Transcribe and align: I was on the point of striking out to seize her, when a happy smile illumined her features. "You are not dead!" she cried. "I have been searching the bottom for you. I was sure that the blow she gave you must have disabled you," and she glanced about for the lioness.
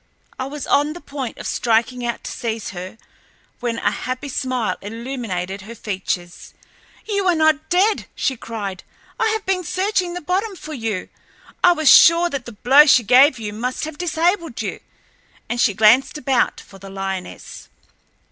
I 0.39 0.47
was 0.47 0.65
on 0.65 0.93
the 0.93 0.99
point 0.99 1.37
of 1.37 1.45
striking 1.45 2.03
out 2.03 2.23
to 2.23 2.31
seize 2.31 2.71
her, 2.71 2.97
when 3.59 3.77
a 3.77 3.91
happy 3.91 4.29
smile 4.29 4.75
illumined 4.81 5.61
her 5.61 5.75
features. 5.75 6.55
"You 7.07 7.27
are 7.27 7.35
not 7.35 7.69
dead!" 7.69 8.07
she 8.15 8.35
cried. 8.35 8.83
"I 9.19 9.27
have 9.27 9.45
been 9.45 9.63
searching 9.63 10.15
the 10.15 10.19
bottom 10.21 10.55
for 10.55 10.73
you. 10.73 11.09
I 11.63 11.73
was 11.73 11.87
sure 11.87 12.31
that 12.31 12.45
the 12.47 12.51
blow 12.53 12.87
she 12.87 13.03
gave 13.03 13.37
you 13.37 13.53
must 13.53 13.85
have 13.85 13.99
disabled 13.99 14.63
you," 14.63 14.79
and 15.47 15.61
she 15.61 15.75
glanced 15.75 16.17
about 16.17 16.59
for 16.59 16.79
the 16.79 16.89
lioness. 16.89 17.69